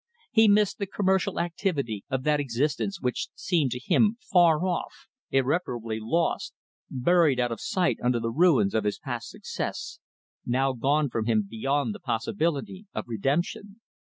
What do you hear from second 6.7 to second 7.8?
buried out of